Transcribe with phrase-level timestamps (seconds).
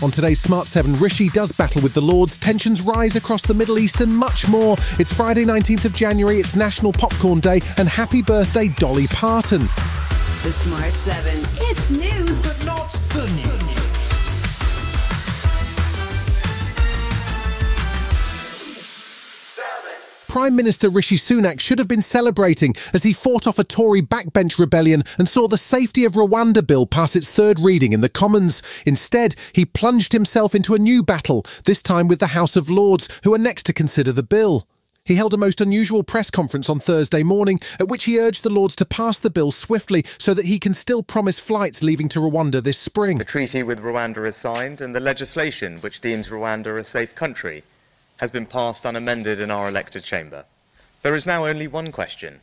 [0.00, 3.80] On today's Smart 7, Rishi does battle with the Lords, tensions rise across the Middle
[3.80, 4.76] East, and much more.
[5.00, 9.62] It's Friday, 19th of January, it's National Popcorn Day, and happy birthday, Dolly Parton.
[9.62, 11.40] The Smart 7.
[11.56, 13.57] It's news, but Not the news.
[20.38, 24.56] Prime Minister Rishi Sunak should have been celebrating as he fought off a Tory backbench
[24.56, 28.62] rebellion and saw the Safety of Rwanda bill pass its third reading in the Commons.
[28.86, 33.08] Instead, he plunged himself into a new battle, this time with the House of Lords,
[33.24, 34.68] who are next to consider the bill.
[35.04, 38.48] He held a most unusual press conference on Thursday morning, at which he urged the
[38.48, 42.20] Lords to pass the bill swiftly so that he can still promise flights leaving to
[42.20, 43.18] Rwanda this spring.
[43.18, 47.64] The treaty with Rwanda is signed, and the legislation which deems Rwanda a safe country
[48.18, 50.44] has been passed unamended in our elected chamber.
[51.02, 52.40] There is now only one question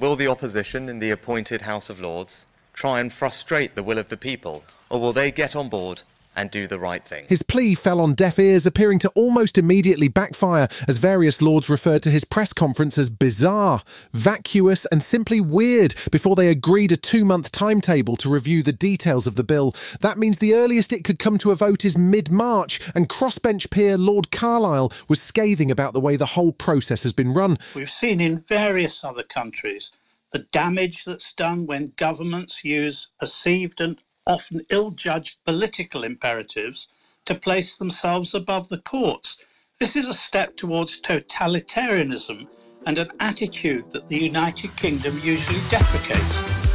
[0.00, 4.08] Will the opposition in the appointed House of Lords try and frustrate the will of
[4.08, 6.02] the people, or will they get on board
[6.38, 7.26] and do the right thing?
[7.28, 12.02] His plea fell on deaf ears, appearing to almost immediately backfire as various lords referred
[12.04, 17.24] to his press conference as bizarre, vacuous, and simply weird before they agreed a two
[17.24, 19.74] month timetable to review the details of the bill.
[20.00, 23.68] That means the earliest it could come to a vote is mid March, and crossbench
[23.70, 27.58] peer Lord Carlile was scathing about the way the whole process has been run.
[27.74, 29.90] We've seen in various other countries
[30.30, 36.86] the damage that's done when governments use perceived and often ill judged political imperatives
[37.24, 39.38] to place themselves above the courts.
[39.80, 42.46] This is a step towards totalitarianism
[42.86, 46.67] and an attitude that the United Kingdom usually deprecates.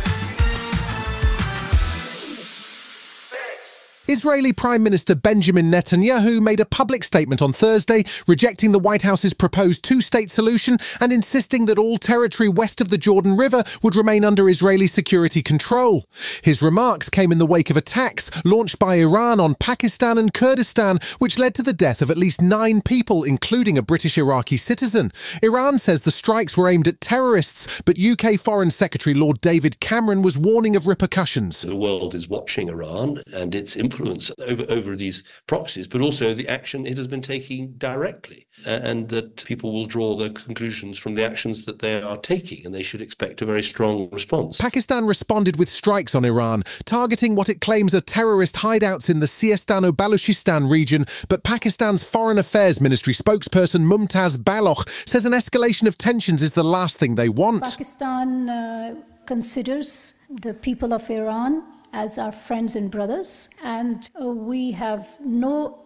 [4.08, 9.34] Israeli Prime Minister Benjamin Netanyahu made a public statement on Thursday rejecting the White House's
[9.34, 13.96] proposed two state solution and insisting that all territory west of the Jordan River would
[13.96, 16.04] remain under Israeli security control.
[16.42, 21.00] His remarks came in the wake of attacks launched by Iran on Pakistan and Kurdistan,
[21.20, 25.14] which led to the death of at least nine people, including a British Iraqi citizen.
[25.42, 30.24] Iran says the strikes were aimed at terrorists, but UK Foreign Secretary Lord David Cameron
[30.24, 31.62] was warning of repercussions.
[31.62, 36.48] The world is watching Iran and its influence over, over these proxies, but also the
[36.48, 41.14] action it has been taking directly, uh, and that people will draw their conclusions from
[41.16, 44.60] the actions that they are taking, and they should expect a very strong response.
[44.60, 49.28] Pakistan responded with strikes on Iran, targeting what it claims are terrorist hideouts in the
[49.28, 51.06] Sistan-o-Baluchistan region.
[51.30, 56.64] But Pakistan's Foreign Affairs Ministry spokesperson Mumtaz Baloch says an escalation of tensions is the
[56.64, 57.64] last thing they want.
[57.64, 64.72] Pakistan uh, considers the people of Iran as our friends and brothers, and uh, we
[64.72, 65.80] have no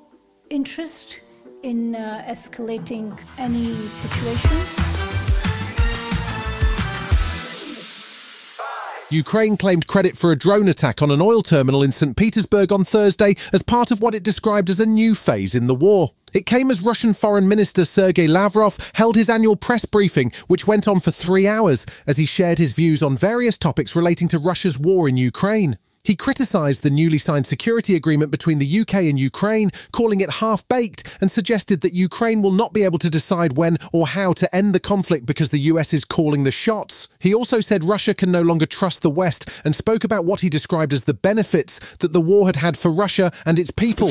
[0.49, 1.19] interest
[1.63, 4.87] in uh, escalating any situation.
[9.09, 12.17] Ukraine claimed credit for a drone attack on an oil terminal in St.
[12.17, 15.75] Petersburg on Thursday as part of what it described as a new phase in the
[15.75, 16.09] war.
[16.33, 20.89] It came as Russian Foreign Minister Sergei Lavrov held his annual press briefing, which went
[20.89, 24.77] on for three hours as he shared his views on various topics relating to Russia's
[24.77, 25.77] war in Ukraine.
[26.07, 30.65] He criticised the newly signed security agreement between the UK and Ukraine, calling it half
[30.69, 34.55] baked, and suggested that Ukraine will not be able to decide when or how to
[34.55, 37.09] end the conflict because the US is calling the shots.
[37.19, 40.47] He also said Russia can no longer trust the West and spoke about what he
[40.47, 44.07] described as the benefits that the war had had for Russia and its people.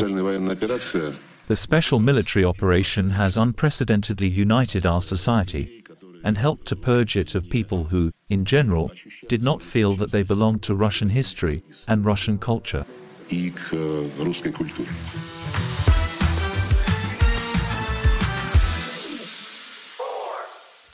[1.46, 5.85] The special military operation has unprecedentedly united our society
[6.26, 8.90] and helped to purge it of people who, in general,
[9.28, 12.84] did not feel that they belonged to Russian history and Russian culture.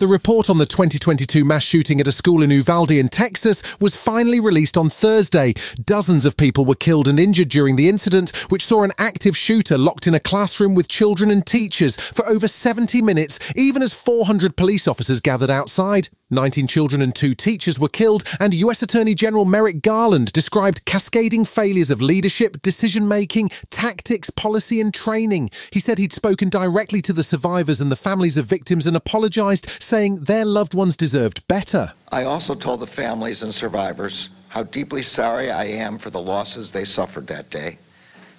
[0.02, 3.94] The report on the 2022 mass shooting at a school in Uvalde in Texas was
[3.94, 5.54] finally released on Thursday.
[5.84, 9.78] Dozens of people were killed and injured during the incident, which saw an active shooter
[9.78, 14.56] locked in a classroom with children and teachers for over 70 minutes, even as 400
[14.56, 16.08] police officers gathered outside.
[16.32, 21.44] 19 children and two teachers were killed, and US Attorney General Merrick Garland described cascading
[21.44, 25.50] failures of leadership, decision making, tactics, policy, and training.
[25.70, 29.68] He said he'd spoken directly to the survivors and the families of victims and apologised,
[29.80, 31.92] saying their loved ones deserved better.
[32.10, 36.72] I also told the families and survivors how deeply sorry I am for the losses
[36.72, 37.78] they suffered that day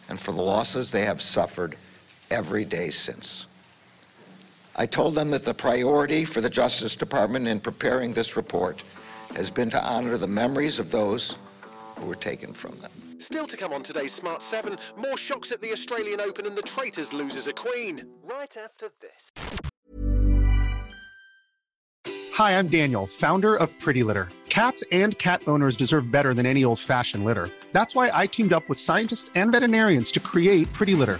[0.10, 1.76] and for the losses they have suffered
[2.30, 3.48] every day since.
[4.76, 8.82] I told them that the priority for the Justice Department in preparing this report
[9.36, 11.38] has been to honor the memories of those
[11.98, 12.92] who were taken from them.
[13.20, 16.64] Still to come on today's Smart 7, more shocks at the Australian Open and the
[16.64, 18.08] Traitors loses a queen.
[18.24, 19.32] Right after this.
[22.34, 24.28] Hi, I'm Daniel, founder of Pretty Litter.
[24.50, 27.48] Cats and cat owners deserve better than any old fashioned litter.
[27.74, 31.20] That's why I teamed up with scientists and veterinarians to create Pretty Litter.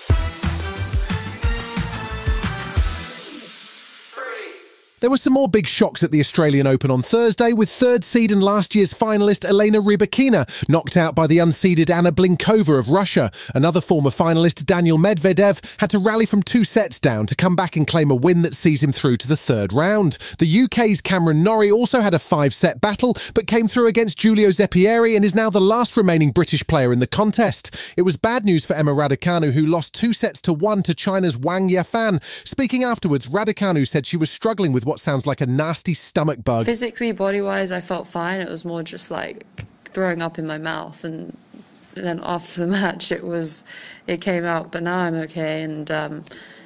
[5.01, 8.31] There were some more big shocks at the Australian Open on Thursday, with third seed
[8.31, 13.31] and last year's finalist Elena Rybakina knocked out by the unseeded Anna Blinkova of Russia.
[13.55, 17.75] Another former finalist, Daniil Medvedev, had to rally from two sets down to come back
[17.75, 20.19] and claim a win that sees him through to the third round.
[20.37, 25.15] The UK's Cameron Norrie also had a five-set battle, but came through against Giulio Zeppieri
[25.15, 27.75] and is now the last remaining British player in the contest.
[27.97, 31.39] It was bad news for Emma Raducanu, who lost two sets to one to China's
[31.39, 32.23] Wang Yafan.
[32.47, 36.65] Speaking afterwards, Raducanu said she was struggling with what sounds like a nasty stomach bug.
[36.65, 38.41] Physically, body wise, I felt fine.
[38.41, 39.45] It was more just like
[39.85, 41.05] throwing up in my mouth.
[41.05, 41.37] And
[41.93, 43.63] then after the match, it was,
[44.05, 44.73] it came out.
[44.73, 45.63] But now I'm okay.
[45.63, 46.25] And um,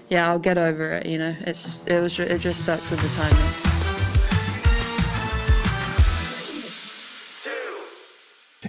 [0.09, 1.05] yeah, I'll get over it.
[1.05, 3.64] You know, it's it was it just sucks with the timing.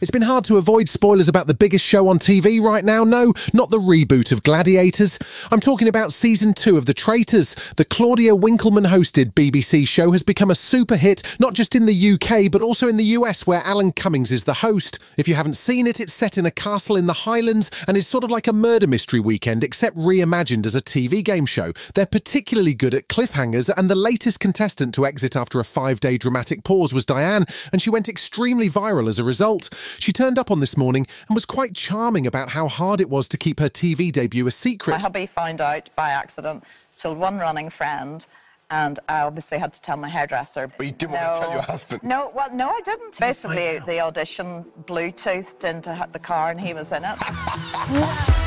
[0.02, 3.02] It's been hard to avoid spoilers about the biggest show on TV right now.
[3.02, 5.18] No, not the reboot of Gladiators.
[5.50, 7.54] I'm talking about season two of The Traitors.
[7.76, 12.12] The Claudia Winkleman hosted BBC show has become a super hit, not just in the
[12.12, 14.98] UK, but also in the US, where Alan Cummings is the host.
[15.16, 18.06] If you haven't seen it, it's set in a castle in the Highlands and is
[18.06, 21.72] sort of like a murder mystery weekend, except reimagined as a TV game show.
[21.94, 26.18] They're particularly good at cliffhangers, and the latest contestant to exit after a five day
[26.18, 29.70] dramatic pause was Diane, and she went extremely viral as a result.
[29.98, 33.28] She turned up on this morning and was quite charming about how hard it was
[33.28, 34.94] to keep her TV debut a secret.
[34.94, 36.64] My hubby found out by accident,
[36.98, 38.26] told one running friend,
[38.70, 40.68] and I obviously had to tell my hairdresser.
[40.68, 42.02] But you didn't no, want to tell your husband?
[42.02, 43.18] No, well, no, I didn't.
[43.18, 48.42] Basically, the audition Bluetoothed into the car and he was in it.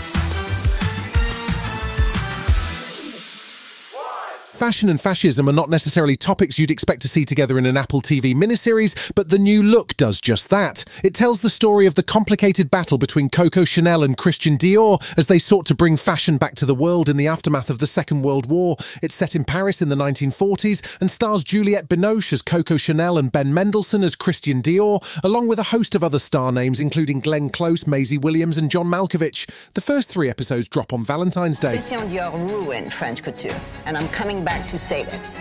[4.60, 8.02] Fashion and fascism are not necessarily topics you'd expect to see together in an Apple
[8.02, 10.84] TV miniseries, but the new look does just that.
[11.02, 15.28] It tells the story of the complicated battle between Coco Chanel and Christian Dior as
[15.28, 18.22] they sought to bring fashion back to the world in the aftermath of the Second
[18.22, 18.76] World War.
[19.02, 23.32] It's set in Paris in the 1940s and stars Juliette Binoche as Coco Chanel and
[23.32, 27.50] Ben Mendelsohn as Christian Dior, along with a host of other star names including Glenn
[27.50, 29.50] Close, Maisie Williams, and John Malkovich.
[29.72, 31.76] The first three episodes drop on Valentine's Day.
[31.76, 35.32] Christian Dior ruined French couture, and I'm coming back to save it.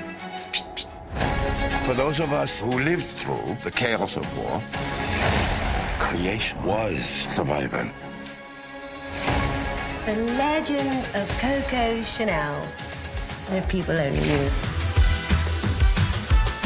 [1.87, 4.60] For those of us who lived through the chaos of war,
[5.99, 7.88] creation was survival.
[10.05, 12.66] The legend of Coco Chanel.
[13.50, 14.48] If people only knew.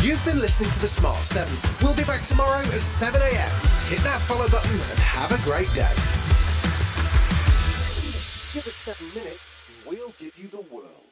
[0.02, 1.52] You've been listening to The Smart 7.
[1.80, 3.50] We'll be back tomorrow at 7 a.m.
[3.88, 5.92] Hit that follow button and have a great day.
[8.52, 9.56] Give us seven minutes,
[9.86, 11.11] we'll give you the world.